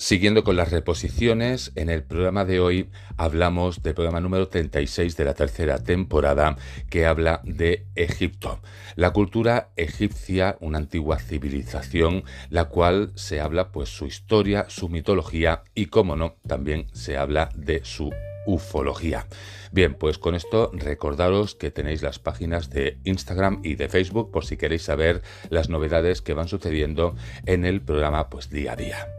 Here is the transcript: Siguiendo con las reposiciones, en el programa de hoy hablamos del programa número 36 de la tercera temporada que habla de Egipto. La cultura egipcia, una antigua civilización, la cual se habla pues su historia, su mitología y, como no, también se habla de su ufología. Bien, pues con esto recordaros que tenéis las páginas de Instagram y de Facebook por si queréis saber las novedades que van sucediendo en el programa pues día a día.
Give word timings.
Siguiendo 0.00 0.44
con 0.44 0.54
las 0.54 0.70
reposiciones, 0.70 1.72
en 1.74 1.88
el 1.88 2.04
programa 2.04 2.44
de 2.44 2.60
hoy 2.60 2.88
hablamos 3.16 3.82
del 3.82 3.94
programa 3.94 4.20
número 4.20 4.46
36 4.46 5.16
de 5.16 5.24
la 5.24 5.34
tercera 5.34 5.82
temporada 5.82 6.56
que 6.88 7.04
habla 7.04 7.40
de 7.42 7.84
Egipto. 7.96 8.60
La 8.94 9.12
cultura 9.12 9.70
egipcia, 9.74 10.56
una 10.60 10.78
antigua 10.78 11.18
civilización, 11.18 12.22
la 12.48 12.66
cual 12.66 13.10
se 13.16 13.40
habla 13.40 13.72
pues 13.72 13.88
su 13.88 14.06
historia, 14.06 14.66
su 14.68 14.88
mitología 14.88 15.64
y, 15.74 15.86
como 15.86 16.14
no, 16.14 16.36
también 16.46 16.86
se 16.92 17.16
habla 17.16 17.48
de 17.56 17.84
su 17.84 18.14
ufología. 18.46 19.26
Bien, 19.72 19.94
pues 19.94 20.18
con 20.18 20.36
esto 20.36 20.70
recordaros 20.74 21.56
que 21.56 21.72
tenéis 21.72 22.02
las 22.02 22.20
páginas 22.20 22.70
de 22.70 22.98
Instagram 23.02 23.62
y 23.64 23.74
de 23.74 23.88
Facebook 23.88 24.30
por 24.30 24.44
si 24.44 24.56
queréis 24.56 24.82
saber 24.82 25.22
las 25.50 25.68
novedades 25.68 26.22
que 26.22 26.34
van 26.34 26.46
sucediendo 26.46 27.16
en 27.46 27.64
el 27.64 27.80
programa 27.80 28.30
pues 28.30 28.48
día 28.48 28.74
a 28.74 28.76
día. 28.76 29.17